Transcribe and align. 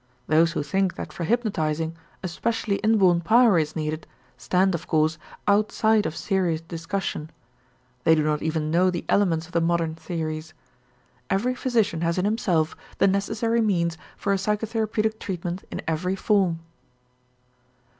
Those 0.25 0.53
who 0.53 0.63
think 0.63 0.95
that 0.95 1.13
for 1.13 1.25
hypnotizing 1.25 1.95
especially 2.23 2.77
inborn 2.77 3.21
power 3.21 3.59
is 3.59 3.75
needed 3.75 4.07
stand, 4.35 4.73
of 4.73 4.87
course, 4.87 5.19
outside 5.47 6.07
of 6.07 6.15
a 6.15 6.17
serious 6.17 6.59
discussion. 6.59 7.29
They 8.03 8.15
do 8.15 8.23
not 8.23 8.41
even 8.41 8.71
know 8.71 8.89
the 8.89 9.05
elements 9.07 9.45
of 9.45 9.51
the 9.51 9.61
modern 9.61 9.93
theories. 9.93 10.55
Every 11.29 11.53
physician 11.53 12.01
has 12.01 12.17
in 12.17 12.25
himself 12.25 12.75
the 12.97 13.05
necessary 13.07 13.61
means 13.61 13.95
for 14.17 14.33
a 14.33 14.37
psychotherapeutic 14.37 15.19
treatment 15.19 15.65
in 15.69 15.83
every 15.87 16.15
form. 16.15 16.61